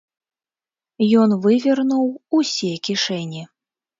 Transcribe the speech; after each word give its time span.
Ён 1.25 1.29
вывернуў 1.43 2.07
усе 2.39 2.71
кішэні. 2.89 3.43